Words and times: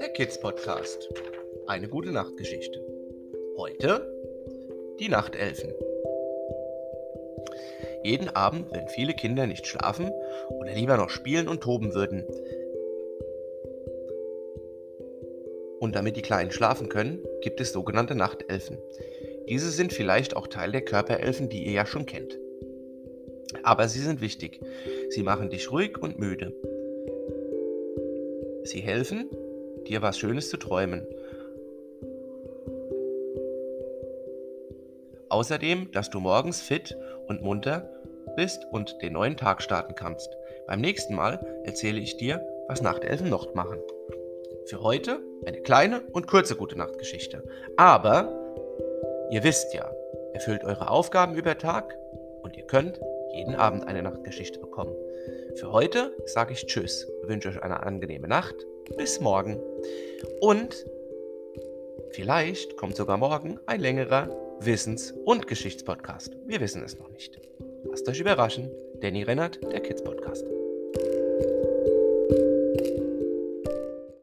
Der 0.00 0.08
Kids 0.14 0.38
Podcast. 0.38 1.08
Eine 1.66 1.88
gute 1.88 2.12
Nachtgeschichte. 2.12 2.84
Heute 3.56 4.12
die 4.98 5.08
Nachtelfen. 5.08 5.72
Jeden 8.02 8.28
Abend, 8.28 8.72
wenn 8.72 8.88
viele 8.88 9.14
Kinder 9.14 9.46
nicht 9.46 9.66
schlafen 9.66 10.10
oder 10.50 10.72
lieber 10.72 10.98
noch 10.98 11.08
spielen 11.08 11.48
und 11.48 11.62
toben 11.62 11.94
würden, 11.94 12.24
und 15.78 15.94
damit 15.94 16.16
die 16.16 16.22
Kleinen 16.22 16.50
schlafen 16.50 16.90
können, 16.90 17.24
gibt 17.40 17.60
es 17.60 17.72
sogenannte 17.72 18.14
Nachtelfen. 18.14 18.76
Diese 19.48 19.70
sind 19.70 19.94
vielleicht 19.94 20.36
auch 20.36 20.46
Teil 20.46 20.72
der 20.72 20.82
Körperelfen, 20.82 21.48
die 21.48 21.64
ihr 21.64 21.72
ja 21.72 21.86
schon 21.86 22.04
kennt. 22.04 22.38
Aber 23.62 23.88
sie 23.88 24.00
sind 24.00 24.20
wichtig. 24.20 24.60
Sie 25.10 25.22
machen 25.22 25.50
dich 25.50 25.70
ruhig 25.70 25.98
und 25.98 26.18
müde. 26.18 26.52
Sie 28.64 28.80
helfen, 28.80 29.28
dir 29.86 30.02
was 30.02 30.18
Schönes 30.18 30.50
zu 30.50 30.56
träumen. 30.56 31.06
Außerdem, 35.28 35.92
dass 35.92 36.10
du 36.10 36.20
morgens 36.20 36.60
fit 36.60 36.96
und 37.26 37.42
munter 37.42 37.88
bist 38.36 38.66
und 38.70 39.00
den 39.02 39.14
neuen 39.14 39.36
Tag 39.36 39.62
starten 39.62 39.94
kannst. 39.94 40.36
Beim 40.66 40.80
nächsten 40.80 41.14
Mal 41.14 41.44
erzähle 41.64 42.00
ich 42.00 42.16
dir, 42.16 42.44
was 42.68 42.82
Nachtelfen 42.82 43.28
noch 43.28 43.54
machen. 43.54 43.78
Für 44.66 44.82
heute 44.82 45.20
eine 45.46 45.60
kleine 45.62 46.02
und 46.12 46.26
kurze 46.26 46.56
gute 46.56 46.76
Nachtgeschichte. 46.76 47.42
Aber 47.76 48.28
ihr 49.30 49.42
wisst 49.42 49.72
ja, 49.74 49.90
erfüllt 50.32 50.64
eure 50.64 50.90
Aufgaben 50.90 51.34
über 51.34 51.56
Tag 51.58 51.96
und 52.42 52.56
ihr 52.56 52.64
könnt 52.64 53.00
jeden 53.34 53.54
Abend 53.54 53.86
eine 53.86 54.02
Nachtgeschichte 54.02 54.58
bekommen. 54.58 54.94
Für 55.56 55.72
heute 55.72 56.14
sage 56.26 56.52
ich 56.52 56.66
Tschüss, 56.66 57.06
wünsche 57.22 57.48
euch 57.48 57.62
eine 57.62 57.82
angenehme 57.82 58.28
Nacht, 58.28 58.54
bis 58.96 59.20
morgen. 59.20 59.60
Und 60.40 60.86
vielleicht 62.10 62.76
kommt 62.76 62.96
sogar 62.96 63.16
morgen 63.16 63.58
ein 63.66 63.80
längerer 63.80 64.28
Wissens- 64.60 65.12
und 65.24 65.46
Geschichtspodcast. 65.46 66.36
Wir 66.46 66.60
wissen 66.60 66.82
es 66.82 66.98
noch 66.98 67.10
nicht. 67.10 67.40
Lasst 67.84 68.08
euch 68.08 68.20
überraschen. 68.20 68.70
Danny 69.00 69.22
Rennert, 69.22 69.60
der 69.72 69.80
Kids 69.80 70.04
Podcast. 70.04 70.44